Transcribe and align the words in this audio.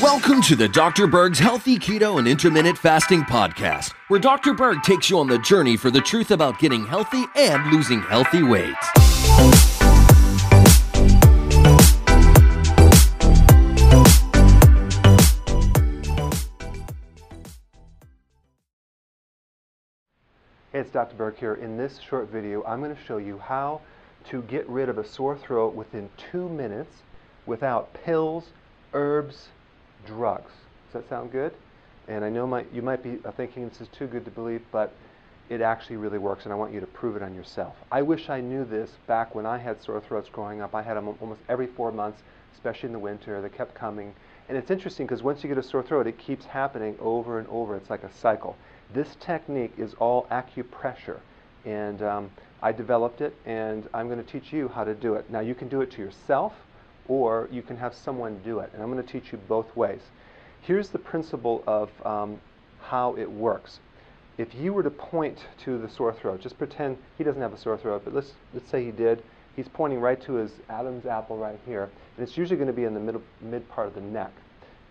Welcome 0.00 0.40
to 0.42 0.56
the 0.56 0.70
Dr. 0.72 1.06
Berg's 1.06 1.38
Healthy 1.38 1.78
Keto 1.78 2.18
and 2.18 2.26
Intermittent 2.26 2.78
Fasting 2.78 3.20
Podcast, 3.24 3.92
where 4.08 4.18
Dr. 4.18 4.54
Berg 4.54 4.82
takes 4.82 5.10
you 5.10 5.18
on 5.18 5.26
the 5.26 5.38
journey 5.40 5.76
for 5.76 5.90
the 5.90 6.00
truth 6.00 6.30
about 6.30 6.58
getting 6.58 6.86
healthy 6.86 7.26
and 7.36 7.70
losing 7.70 8.00
healthy 8.00 8.42
weight. 8.42 8.74
Hey, 20.72 20.80
it's 20.80 20.90
Dr. 20.90 21.14
Berg 21.16 21.36
here. 21.36 21.54
In 21.56 21.76
this 21.76 21.98
short 22.00 22.30
video, 22.30 22.64
I'm 22.64 22.80
going 22.80 22.94
to 22.94 23.02
show 23.02 23.18
you 23.18 23.36
how 23.36 23.82
to 24.30 24.42
get 24.42 24.68
rid 24.68 24.88
of 24.88 24.98
a 24.98 25.06
sore 25.06 25.36
throat 25.36 25.74
within 25.74 26.08
two 26.16 26.48
minutes 26.48 27.02
without 27.46 27.92
pills, 28.04 28.48
herbs, 28.92 29.48
drugs. 30.06 30.52
Does 30.92 31.02
that 31.02 31.08
sound 31.08 31.32
good? 31.32 31.52
And 32.08 32.24
I 32.24 32.28
know 32.28 32.46
my, 32.46 32.64
you 32.72 32.82
might 32.82 33.02
be 33.02 33.18
uh, 33.24 33.32
thinking 33.32 33.68
this 33.68 33.80
is 33.80 33.88
too 33.88 34.06
good 34.06 34.24
to 34.24 34.30
believe, 34.30 34.62
but 34.70 34.92
it 35.48 35.60
actually 35.60 35.96
really 35.96 36.18
works, 36.18 36.44
and 36.44 36.52
I 36.52 36.56
want 36.56 36.72
you 36.72 36.80
to 36.80 36.86
prove 36.86 37.16
it 37.16 37.22
on 37.22 37.34
yourself. 37.34 37.76
I 37.90 38.02
wish 38.02 38.28
I 38.28 38.40
knew 38.40 38.64
this 38.64 38.90
back 39.06 39.34
when 39.34 39.46
I 39.46 39.58
had 39.58 39.80
sore 39.80 40.00
throats 40.00 40.28
growing 40.28 40.60
up. 40.60 40.74
I 40.74 40.82
had 40.82 40.96
them 40.96 41.08
almost 41.20 41.40
every 41.48 41.66
four 41.68 41.92
months, 41.92 42.20
especially 42.54 42.88
in 42.88 42.92
the 42.92 42.98
winter. 42.98 43.40
They 43.40 43.48
kept 43.48 43.74
coming. 43.74 44.12
And 44.48 44.58
it's 44.58 44.70
interesting 44.70 45.06
because 45.06 45.22
once 45.22 45.42
you 45.42 45.48
get 45.48 45.58
a 45.58 45.62
sore 45.62 45.82
throat, 45.82 46.06
it 46.06 46.18
keeps 46.18 46.46
happening 46.46 46.96
over 47.00 47.38
and 47.38 47.48
over. 47.48 47.76
It's 47.76 47.90
like 47.90 48.02
a 48.02 48.12
cycle. 48.12 48.56
This 48.92 49.16
technique 49.20 49.72
is 49.76 49.94
all 49.94 50.26
acupressure. 50.30 51.20
And 51.64 52.02
um, 52.02 52.30
I 52.62 52.72
developed 52.72 53.20
it, 53.20 53.34
and 53.44 53.88
I'm 53.92 54.08
going 54.08 54.22
to 54.22 54.30
teach 54.30 54.52
you 54.52 54.68
how 54.68 54.84
to 54.84 54.94
do 54.94 55.14
it. 55.14 55.28
Now, 55.30 55.40
you 55.40 55.54
can 55.54 55.68
do 55.68 55.82
it 55.82 55.90
to 55.92 56.02
yourself, 56.02 56.54
or 57.08 57.48
you 57.52 57.62
can 57.62 57.76
have 57.76 57.94
someone 57.94 58.40
do 58.44 58.60
it. 58.60 58.70
And 58.72 58.82
I'm 58.82 58.90
going 58.90 59.04
to 59.04 59.12
teach 59.12 59.32
you 59.32 59.38
both 59.48 59.74
ways. 59.76 60.00
Here's 60.62 60.88
the 60.88 60.98
principle 60.98 61.62
of 61.66 61.90
um, 62.04 62.40
how 62.82 63.14
it 63.16 63.30
works. 63.30 63.80
If 64.38 64.54
you 64.54 64.72
were 64.72 64.82
to 64.82 64.90
point 64.90 65.38
to 65.64 65.78
the 65.78 65.88
sore 65.88 66.12
throat, 66.12 66.40
just 66.40 66.58
pretend 66.58 66.98
he 67.16 67.24
doesn't 67.24 67.40
have 67.40 67.52
a 67.52 67.58
sore 67.58 67.78
throat, 67.78 68.02
but 68.04 68.14
let's, 68.14 68.32
let's 68.52 68.68
say 68.68 68.84
he 68.84 68.90
did. 68.90 69.22
He's 69.54 69.68
pointing 69.68 70.00
right 70.00 70.20
to 70.22 70.34
his 70.34 70.52
Adam's 70.68 71.06
apple 71.06 71.38
right 71.38 71.58
here, 71.64 71.84
and 72.16 72.26
it's 72.26 72.36
usually 72.36 72.56
going 72.56 72.66
to 72.66 72.74
be 72.74 72.84
in 72.84 72.92
the 72.92 73.00
middle, 73.00 73.22
mid 73.40 73.66
part 73.70 73.86
of 73.86 73.94
the 73.94 74.02
neck. 74.02 74.32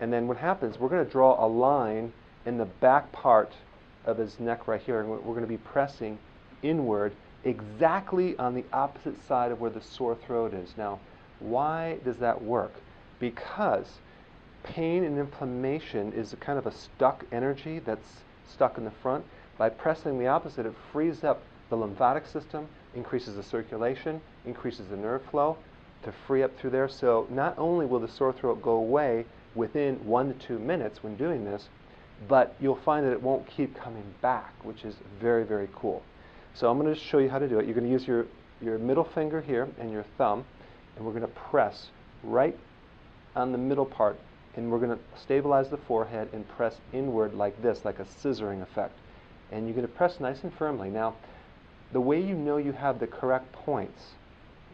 And 0.00 0.12
then 0.12 0.26
what 0.26 0.36
happens, 0.36 0.78
we're 0.78 0.88
going 0.88 1.04
to 1.04 1.10
draw 1.10 1.44
a 1.44 1.46
line 1.46 2.12
in 2.46 2.58
the 2.58 2.64
back 2.64 3.12
part 3.12 3.52
of 4.04 4.18
his 4.18 4.40
neck 4.40 4.66
right 4.66 4.80
here, 4.80 5.00
and 5.00 5.08
we're 5.08 5.18
going 5.18 5.42
to 5.42 5.46
be 5.46 5.58
pressing 5.58 6.18
inward 6.62 7.12
exactly 7.44 8.36
on 8.38 8.54
the 8.54 8.64
opposite 8.72 9.22
side 9.26 9.52
of 9.52 9.60
where 9.60 9.70
the 9.70 9.80
sore 9.80 10.14
throat 10.14 10.54
is. 10.54 10.74
Now, 10.76 10.98
why 11.40 11.98
does 12.04 12.16
that 12.18 12.42
work? 12.42 12.72
Because 13.20 13.98
pain 14.62 15.04
and 15.04 15.18
inflammation 15.18 16.12
is 16.12 16.34
kind 16.40 16.58
of 16.58 16.66
a 16.66 16.72
stuck 16.72 17.24
energy 17.32 17.78
that's 17.78 18.20
stuck 18.48 18.78
in 18.78 18.84
the 18.84 18.90
front. 18.90 19.24
By 19.56 19.68
pressing 19.68 20.18
the 20.18 20.26
opposite, 20.26 20.66
it 20.66 20.74
frees 20.92 21.24
up 21.24 21.42
the 21.70 21.76
lymphatic 21.76 22.26
system, 22.26 22.66
increases 22.94 23.36
the 23.36 23.42
circulation, 23.42 24.20
increases 24.44 24.88
the 24.88 24.96
nerve 24.96 25.22
flow 25.30 25.56
to 26.02 26.12
free 26.26 26.42
up 26.42 26.56
through 26.58 26.70
there. 26.70 26.88
So 26.88 27.26
not 27.30 27.58
only 27.58 27.86
will 27.86 28.00
the 28.00 28.08
sore 28.08 28.32
throat 28.32 28.62
go 28.62 28.72
away 28.72 29.26
within 29.54 29.96
one 30.04 30.32
to 30.32 30.46
two 30.46 30.58
minutes 30.58 31.02
when 31.02 31.16
doing 31.16 31.44
this, 31.44 31.68
but 32.26 32.54
you'll 32.60 32.76
find 32.76 33.06
that 33.06 33.12
it 33.12 33.22
won't 33.22 33.46
keep 33.46 33.76
coming 33.76 34.14
back, 34.20 34.52
which 34.64 34.84
is 34.84 34.96
very, 35.20 35.44
very 35.44 35.68
cool. 35.74 36.02
So 36.58 36.68
I'm 36.68 36.76
going 36.76 36.92
to 36.92 37.00
show 37.00 37.18
you 37.18 37.28
how 37.30 37.38
to 37.38 37.48
do 37.48 37.60
it. 37.60 37.66
You're 37.66 37.74
going 37.74 37.86
to 37.86 37.92
use 37.92 38.04
your, 38.04 38.26
your 38.60 38.78
middle 38.78 39.04
finger 39.04 39.40
here 39.40 39.68
and 39.78 39.92
your 39.92 40.04
thumb, 40.16 40.44
and 40.96 41.06
we're 41.06 41.12
going 41.12 41.22
to 41.22 41.28
press 41.28 41.86
right 42.24 42.58
on 43.36 43.52
the 43.52 43.58
middle 43.58 43.86
part, 43.86 44.18
and 44.56 44.68
we're 44.68 44.80
going 44.80 44.90
to 44.90 44.98
stabilize 45.16 45.70
the 45.70 45.76
forehead 45.76 46.28
and 46.32 46.48
press 46.48 46.74
inward 46.92 47.32
like 47.32 47.62
this, 47.62 47.84
like 47.84 48.00
a 48.00 48.04
scissoring 48.04 48.60
effect. 48.60 48.92
And 49.52 49.66
you're 49.66 49.74
going 49.76 49.86
to 49.86 49.92
press 49.92 50.18
nice 50.18 50.42
and 50.42 50.52
firmly. 50.52 50.90
Now, 50.90 51.14
the 51.92 52.00
way 52.00 52.20
you 52.20 52.34
know 52.34 52.56
you 52.56 52.72
have 52.72 52.98
the 52.98 53.06
correct 53.06 53.52
points 53.52 54.02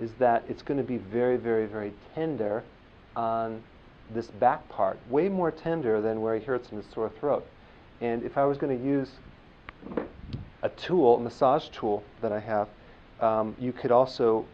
is 0.00 0.10
that 0.18 0.42
it's 0.48 0.62
going 0.62 0.78
to 0.78 0.84
be 0.84 0.96
very, 0.96 1.36
very, 1.36 1.66
very 1.66 1.92
tender 2.14 2.64
on 3.14 3.62
this 4.08 4.28
back 4.28 4.66
part, 4.70 4.98
way 5.10 5.28
more 5.28 5.50
tender 5.50 6.00
than 6.00 6.22
where 6.22 6.38
he 6.38 6.44
hurts 6.46 6.70
in 6.70 6.78
his 6.78 6.86
sore 6.94 7.12
throat. 7.20 7.46
And 8.00 8.22
if 8.22 8.38
I 8.38 8.46
was 8.46 8.56
going 8.56 8.78
to 8.78 8.82
use 8.82 9.10
a 10.64 10.70
tool, 10.70 11.18
a 11.18 11.20
massage 11.20 11.68
tool 11.68 12.02
that 12.22 12.32
I 12.32 12.40
have, 12.40 12.68
um, 13.20 13.54
you 13.60 13.70
could 13.70 13.92
also 13.92 14.46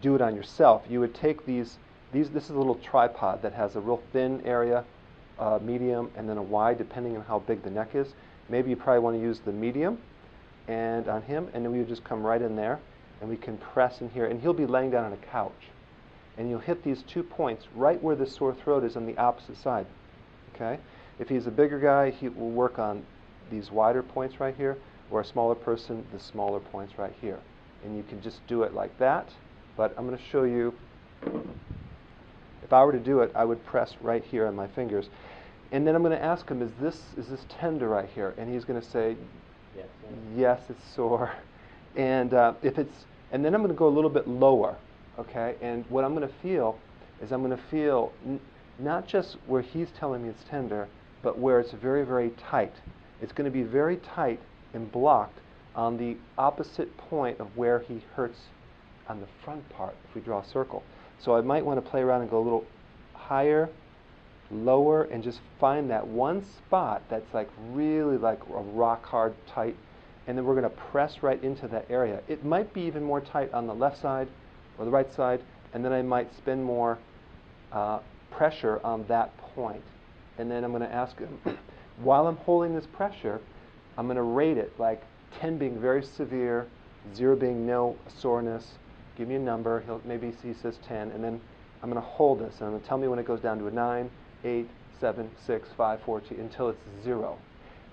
do 0.00 0.14
it 0.14 0.22
on 0.22 0.34
yourself. 0.34 0.84
You 0.88 1.00
would 1.00 1.14
take 1.14 1.44
these, 1.44 1.76
these, 2.12 2.30
this 2.30 2.44
is 2.44 2.50
a 2.50 2.56
little 2.56 2.76
tripod 2.76 3.42
that 3.42 3.52
has 3.52 3.74
a 3.74 3.80
real 3.80 4.00
thin 4.12 4.40
area, 4.46 4.84
uh, 5.40 5.58
medium, 5.60 6.10
and 6.16 6.28
then 6.28 6.38
a 6.38 6.42
wide, 6.42 6.78
depending 6.78 7.16
on 7.16 7.24
how 7.24 7.40
big 7.40 7.62
the 7.64 7.70
neck 7.70 7.94
is. 7.94 8.14
Maybe 8.48 8.70
you 8.70 8.76
probably 8.76 9.00
want 9.00 9.16
to 9.16 9.20
use 9.20 9.40
the 9.40 9.52
medium 9.52 9.98
and 10.68 11.08
on 11.08 11.22
him, 11.22 11.48
and 11.52 11.64
then 11.64 11.72
we 11.72 11.78
would 11.78 11.88
just 11.88 12.04
come 12.04 12.22
right 12.22 12.40
in 12.40 12.54
there, 12.54 12.78
and 13.20 13.28
we 13.28 13.36
can 13.36 13.58
press 13.58 14.00
in 14.00 14.08
here, 14.10 14.26
and 14.26 14.40
he'll 14.40 14.52
be 14.52 14.66
laying 14.66 14.92
down 14.92 15.04
on 15.04 15.12
a 15.12 15.16
couch. 15.16 15.68
And 16.38 16.48
you'll 16.48 16.60
hit 16.60 16.84
these 16.84 17.02
two 17.02 17.24
points 17.24 17.66
right 17.74 18.00
where 18.00 18.14
the 18.14 18.26
sore 18.26 18.54
throat 18.54 18.84
is 18.84 18.96
on 18.96 19.04
the 19.04 19.18
opposite 19.18 19.56
side. 19.56 19.86
Okay? 20.54 20.78
If 21.18 21.28
he's 21.28 21.48
a 21.48 21.50
bigger 21.50 21.80
guy, 21.80 22.10
he 22.10 22.28
will 22.28 22.50
work 22.50 22.78
on 22.78 23.04
these 23.50 23.72
wider 23.72 24.02
points 24.04 24.38
right 24.38 24.54
here 24.56 24.78
or 25.10 25.20
a 25.20 25.24
smaller 25.24 25.54
person, 25.54 26.04
the 26.12 26.20
smaller 26.20 26.60
points 26.60 26.98
right 26.98 27.12
here. 27.20 27.38
And 27.84 27.96
you 27.96 28.04
can 28.08 28.20
just 28.22 28.46
do 28.46 28.62
it 28.62 28.74
like 28.74 28.96
that, 28.98 29.28
but 29.76 29.94
I'm 29.96 30.06
going 30.06 30.18
to 30.18 30.24
show 30.30 30.44
you, 30.44 30.74
if 32.62 32.72
I 32.72 32.84
were 32.84 32.92
to 32.92 32.98
do 32.98 33.20
it, 33.20 33.32
I 33.34 33.44
would 33.44 33.64
press 33.66 33.94
right 34.00 34.22
here 34.22 34.46
on 34.46 34.54
my 34.54 34.66
fingers. 34.68 35.08
And 35.72 35.86
then 35.86 35.94
I'm 35.94 36.02
going 36.02 36.16
to 36.16 36.22
ask 36.22 36.48
him, 36.48 36.62
is 36.62 36.70
this, 36.80 37.00
is 37.16 37.28
this 37.28 37.44
tender 37.48 37.88
right 37.88 38.08
here? 38.14 38.34
And 38.36 38.52
he's 38.52 38.64
going 38.64 38.80
to 38.80 38.86
say, 38.86 39.16
yes, 39.76 39.86
yes 40.36 40.60
it's 40.68 40.94
sore. 40.94 41.32
And 41.96 42.34
uh, 42.34 42.54
if 42.62 42.78
it's, 42.78 43.06
and 43.32 43.44
then 43.44 43.54
I'm 43.54 43.60
going 43.60 43.72
to 43.72 43.78
go 43.78 43.88
a 43.88 43.88
little 43.88 44.10
bit 44.10 44.28
lower, 44.28 44.76
okay? 45.18 45.56
And 45.60 45.84
what 45.88 46.04
I'm 46.04 46.14
going 46.14 46.28
to 46.28 46.34
feel 46.42 46.76
is 47.22 47.32
I'm 47.32 47.42
going 47.42 47.56
to 47.56 47.62
feel 47.70 48.12
n- 48.26 48.40
not 48.78 49.06
just 49.06 49.36
where 49.46 49.62
he's 49.62 49.88
telling 49.98 50.22
me 50.22 50.28
it's 50.28 50.44
tender, 50.48 50.88
but 51.22 51.38
where 51.38 51.60
it's 51.60 51.72
very, 51.72 52.04
very 52.04 52.30
tight. 52.50 52.74
It's 53.22 53.32
going 53.32 53.44
to 53.44 53.50
be 53.50 53.62
very 53.62 53.96
tight 53.98 54.40
and 54.74 54.90
blocked 54.90 55.38
on 55.74 55.96
the 55.96 56.16
opposite 56.36 56.96
point 56.96 57.38
of 57.40 57.56
where 57.56 57.80
he 57.80 58.02
hurts 58.14 58.38
on 59.08 59.20
the 59.20 59.26
front 59.44 59.68
part 59.70 59.94
if 60.08 60.14
we 60.14 60.20
draw 60.20 60.40
a 60.40 60.44
circle. 60.44 60.82
So 61.18 61.36
I 61.36 61.40
might 61.40 61.64
want 61.64 61.82
to 61.82 61.90
play 61.90 62.00
around 62.00 62.22
and 62.22 62.30
go 62.30 62.38
a 62.38 62.44
little 62.44 62.64
higher, 63.14 63.68
lower, 64.50 65.04
and 65.04 65.22
just 65.22 65.40
find 65.58 65.90
that 65.90 66.06
one 66.06 66.44
spot 66.44 67.02
that's 67.08 67.32
like 67.34 67.48
really 67.70 68.16
like 68.16 68.40
a 68.48 68.62
rock 68.62 69.04
hard 69.04 69.34
tight. 69.46 69.76
And 70.26 70.36
then 70.36 70.44
we're 70.44 70.54
going 70.54 70.70
to 70.70 70.76
press 70.90 71.22
right 71.22 71.42
into 71.42 71.66
that 71.68 71.86
area. 71.90 72.20
It 72.28 72.44
might 72.44 72.72
be 72.72 72.82
even 72.82 73.02
more 73.02 73.20
tight 73.20 73.52
on 73.52 73.66
the 73.66 73.74
left 73.74 74.00
side 74.00 74.28
or 74.78 74.84
the 74.84 74.90
right 74.90 75.12
side, 75.12 75.40
and 75.72 75.84
then 75.84 75.92
I 75.92 76.02
might 76.02 76.34
spend 76.36 76.64
more 76.64 76.98
uh, 77.72 78.00
pressure 78.30 78.80
on 78.84 79.04
that 79.08 79.36
point. 79.54 79.82
And 80.38 80.50
then 80.50 80.64
I'm 80.64 80.70
going 80.70 80.82
to 80.82 80.92
ask 80.92 81.18
him, 81.18 81.38
while 82.02 82.26
I'm 82.26 82.36
holding 82.36 82.74
this 82.74 82.86
pressure, 82.86 83.40
I'm 84.00 84.06
going 84.06 84.16
to 84.16 84.22
rate 84.22 84.56
it 84.56 84.72
like 84.78 85.02
10 85.40 85.58
being 85.58 85.78
very 85.78 86.02
severe, 86.02 86.66
0 87.14 87.36
being 87.36 87.66
no 87.66 87.96
soreness. 88.08 88.78
Give 89.18 89.28
me 89.28 89.34
a 89.34 89.38
number. 89.38 89.80
He'll, 89.80 90.00
maybe 90.06 90.32
he 90.42 90.54
says 90.54 90.78
10. 90.88 91.10
And 91.10 91.22
then 91.22 91.38
I'm 91.82 91.90
going 91.90 92.02
to 92.02 92.08
hold 92.08 92.40
this. 92.40 92.54
And 92.54 92.64
I'm 92.64 92.70
going 92.70 92.80
to 92.80 92.88
tell 92.88 92.96
me 92.96 93.08
when 93.08 93.18
it 93.18 93.26
goes 93.26 93.40
down 93.40 93.58
to 93.58 93.66
a 93.66 93.70
9, 93.70 94.10
8, 94.42 94.68
7, 94.98 95.30
6, 95.46 95.68
5, 95.76 96.00
4, 96.00 96.20
2, 96.22 96.34
until 96.36 96.70
it's 96.70 96.80
0. 97.04 97.36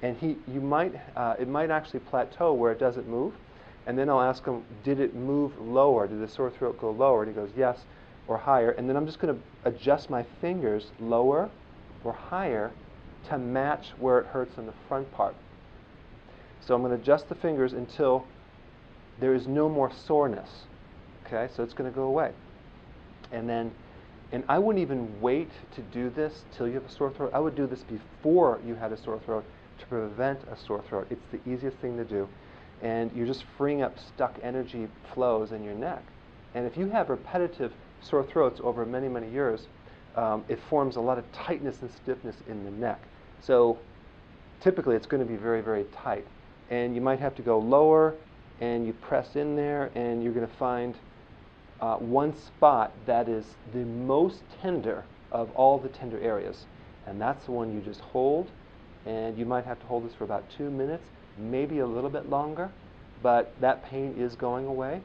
And 0.01 0.15
he, 0.15 0.37
you 0.47 0.61
might, 0.61 0.93
uh, 1.17 1.35
it 1.37 1.49
might 1.49 1.71
actually 1.71 1.99
plateau 1.99 2.53
where 2.53 2.71
it 2.71 2.79
doesn't 2.79 3.09
move. 3.09 3.33
And 3.85 3.99
then 3.99 4.09
I'll 4.09 4.21
ask 4.21 4.45
him, 4.45 4.63
did 4.85 5.01
it 5.01 5.13
move 5.13 5.59
lower? 5.59 6.07
Did 6.07 6.21
the 6.21 6.29
sore 6.29 6.51
throat 6.51 6.79
go 6.79 6.89
lower? 6.89 7.23
And 7.23 7.29
he 7.29 7.35
goes, 7.35 7.51
yes, 7.57 7.79
or 8.29 8.37
higher. 8.37 8.71
And 8.71 8.87
then 8.87 8.95
I'm 8.95 9.07
just 9.07 9.19
going 9.19 9.35
to 9.35 9.69
adjust 9.69 10.09
my 10.09 10.23
fingers 10.39 10.85
lower 11.01 11.49
or 12.05 12.13
higher 12.13 12.71
to 13.27 13.37
match 13.37 13.87
where 13.99 14.19
it 14.19 14.27
hurts 14.27 14.57
in 14.57 14.67
the 14.67 14.73
front 14.87 15.11
part. 15.11 15.35
So 16.67 16.75
I'm 16.75 16.81
going 16.81 16.91
to 16.91 17.01
adjust 17.01 17.29
the 17.29 17.35
fingers 17.35 17.71
until 17.71 18.25
there 19.21 19.33
is 19.33 19.47
no 19.47 19.69
more 19.69 19.89
soreness. 19.89 20.49
Okay, 21.25 21.47
so 21.55 21.63
it's 21.63 21.73
going 21.73 21.89
to 21.89 21.95
go 21.95 22.03
away. 22.03 22.31
And 23.31 23.47
then, 23.47 23.71
and 24.33 24.43
I 24.49 24.59
wouldn't 24.59 24.81
even 24.81 25.21
wait 25.21 25.49
to 25.75 25.81
do 25.81 26.09
this 26.09 26.43
till 26.51 26.67
you 26.67 26.73
have 26.73 26.85
a 26.85 26.91
sore 26.91 27.11
throat. 27.11 27.31
I 27.33 27.39
would 27.39 27.55
do 27.55 27.67
this 27.67 27.83
before 27.83 28.59
you 28.67 28.75
had 28.75 28.91
a 28.91 28.97
sore 28.97 29.19
throat 29.25 29.45
to 29.79 29.85
prevent 29.85 30.41
a 30.51 30.57
sore 30.57 30.83
throat. 30.89 31.07
It's 31.09 31.25
the 31.31 31.39
easiest 31.49 31.77
thing 31.77 31.95
to 31.97 32.03
do. 32.03 32.27
And 32.81 33.11
you're 33.13 33.27
just 33.27 33.45
freeing 33.57 33.81
up 33.81 33.97
stuck 33.97 34.37
energy 34.43 34.89
flows 35.13 35.53
in 35.53 35.63
your 35.63 35.73
neck. 35.73 36.03
And 36.53 36.65
if 36.65 36.75
you 36.75 36.89
have 36.89 37.09
repetitive 37.09 37.71
sore 38.01 38.25
throats 38.25 38.59
over 38.61 38.85
many, 38.85 39.07
many 39.07 39.29
years, 39.29 39.67
um, 40.17 40.43
it 40.49 40.59
forms 40.69 40.97
a 40.97 41.01
lot 41.01 41.17
of 41.17 41.31
tightness 41.31 41.81
and 41.81 41.89
stiffness 41.91 42.35
in 42.49 42.65
the 42.65 42.71
neck. 42.71 43.01
So 43.41 43.77
typically 44.59 44.97
it's 44.97 45.07
going 45.07 45.25
to 45.25 45.31
be 45.31 45.37
very, 45.37 45.61
very 45.61 45.85
tight 45.93 46.25
and 46.69 46.95
you 46.95 47.01
might 47.01 47.19
have 47.19 47.35
to 47.35 47.41
go 47.41 47.59
lower 47.59 48.15
and 48.59 48.85
you 48.85 48.93
press 48.93 49.35
in 49.35 49.55
there 49.55 49.91
and 49.95 50.23
you're 50.23 50.33
going 50.33 50.47
to 50.47 50.55
find 50.55 50.95
uh, 51.79 51.95
one 51.97 52.35
spot 52.35 52.91
that 53.05 53.29
is 53.29 53.45
the 53.73 53.85
most 53.85 54.41
tender 54.61 55.03
of 55.31 55.51
all 55.51 55.77
the 55.77 55.89
tender 55.89 56.19
areas. 56.19 56.65
And 57.05 57.21
that's 57.21 57.45
the 57.45 57.51
one 57.51 57.73
you 57.73 57.81
just 57.81 58.01
hold. 58.01 58.49
And 59.05 59.37
you 59.37 59.45
might 59.45 59.65
have 59.65 59.79
to 59.79 59.85
hold 59.85 60.05
this 60.05 60.13
for 60.13 60.23
about 60.23 60.43
two 60.49 60.69
minutes, 60.69 61.03
maybe 61.37 61.79
a 61.79 61.85
little 61.85 62.09
bit 62.09 62.29
longer. 62.29 62.69
But 63.21 63.53
that 63.61 63.85
pain 63.85 64.15
is 64.17 64.35
going 64.35 64.65
away. 64.65 65.01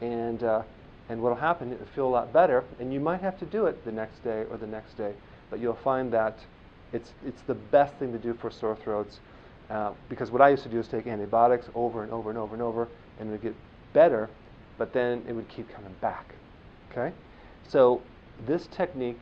And, 0.00 0.42
uh, 0.42 0.62
and 1.08 1.20
what 1.22 1.30
will 1.30 1.40
happen, 1.40 1.72
it'll 1.72 1.86
feel 1.86 2.06
a 2.06 2.08
lot 2.08 2.32
better. 2.32 2.64
And 2.80 2.92
you 2.92 3.00
might 3.00 3.20
have 3.20 3.38
to 3.40 3.46
do 3.46 3.66
it 3.66 3.84
the 3.84 3.92
next 3.92 4.24
day 4.24 4.44
or 4.50 4.56
the 4.56 4.66
next 4.66 4.96
day. 4.96 5.12
But 5.50 5.60
you'll 5.60 5.74
find 5.74 6.12
that 6.12 6.38
it's, 6.92 7.12
it's 7.26 7.42
the 7.42 7.54
best 7.54 7.94
thing 7.96 8.12
to 8.12 8.18
do 8.18 8.34
for 8.34 8.50
sore 8.50 8.76
throats. 8.76 9.20
Uh, 9.70 9.92
because 10.08 10.30
what 10.30 10.42
I 10.42 10.50
used 10.50 10.62
to 10.64 10.68
do 10.68 10.78
is 10.78 10.88
take 10.88 11.06
antibiotics 11.06 11.68
over 11.74 12.02
and 12.02 12.12
over 12.12 12.30
and 12.30 12.38
over 12.38 12.54
and 12.54 12.62
over, 12.62 12.88
and 13.18 13.28
it 13.28 13.32
would 13.32 13.42
get 13.42 13.54
better, 13.92 14.28
but 14.78 14.92
then 14.92 15.24
it 15.28 15.32
would 15.32 15.48
keep 15.48 15.72
coming 15.72 15.94
back. 16.00 16.34
Okay? 16.90 17.12
So 17.68 18.02
this 18.46 18.66
technique 18.66 19.20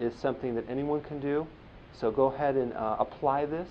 is 0.00 0.14
something 0.14 0.54
that 0.54 0.68
anyone 0.68 1.02
can 1.02 1.20
do. 1.20 1.46
So 1.92 2.10
go 2.10 2.26
ahead 2.26 2.56
and 2.56 2.72
uh, 2.72 2.96
apply 2.98 3.44
this, 3.44 3.68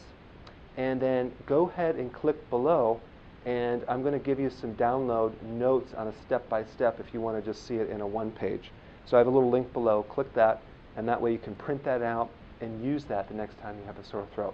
and 0.78 1.02
then 1.02 1.32
go 1.48 1.70
ahead 1.70 1.96
and 1.96 2.14
click 2.14 2.50
below, 2.50 3.00
and 3.46 3.84
I'm 3.88 4.02
going 4.02 4.14
to 4.14 4.24
give 4.24 4.40
you 4.40 4.50
some 4.50 4.76
download 4.76 5.42
notes 5.42 5.94
on 5.96 6.08
a 6.08 6.14
step-by-step 6.26 7.00
if 7.00 7.14
you 7.14 7.22
want 7.22 7.44
to 7.44 7.52
just 7.52 7.66
see 7.66 7.76
it 7.76 7.90
in 7.90 8.02
a 8.02 8.08
one 8.08 8.32
page. 8.32 8.70
So 9.06 9.18
I 9.18 9.20
have 9.20 9.28
a 9.28 9.32
little 9.32 9.50
link 9.50 9.74
below. 9.74 10.04
Click 10.04 10.32
that, 10.36 10.62
and 10.96 11.08
that 11.08 11.20
way 11.20 11.32
you 11.32 11.40
can 11.40 11.56
print 11.56 11.84
that 11.84 12.04
out 12.04 12.30
and 12.62 12.86
use 12.86 13.06
that 13.06 13.28
the 13.28 13.34
next 13.34 13.60
time 13.60 13.76
you 13.80 13.86
have 13.86 13.98
a 13.98 14.04
sore 14.04 14.28
throat. 14.36 14.54